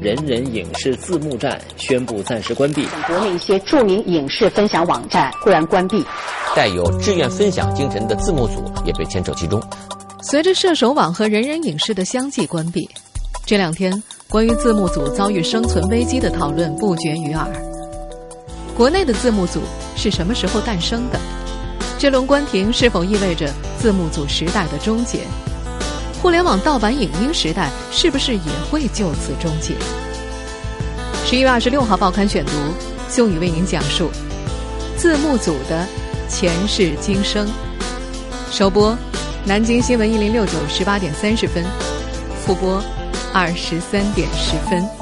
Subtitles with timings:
[0.00, 2.86] 人人影视字幕站宣布暂时关闭。
[3.06, 6.02] 国内一些著名影视分享网站忽然关闭，
[6.56, 9.62] 带有志愿分享精神的字幕组也被牵扯其中。
[10.22, 12.88] 随着射手网和人人影视的相继关闭，
[13.44, 17.46] 这两天关于字幕组遭遇生存危机的讨论不绝于耳。
[18.74, 19.60] 国内的字幕组
[19.96, 21.20] 是什么时候诞生的？
[21.98, 25.18] 这轮关停是否意味着字幕组时代的终结？
[26.20, 29.74] 互联网盗版影音时代是不是也会就此终结？
[31.24, 32.52] 十一月二十六号报刊选读，
[33.08, 34.10] 宋宇为您讲述
[34.98, 35.86] 字幕组的
[36.28, 37.48] 前世今生。
[38.50, 38.94] 首播，
[39.46, 41.64] 南京新闻一零六九十八点三十分，
[42.44, 42.82] 复播
[43.32, 44.99] 二十三点十分。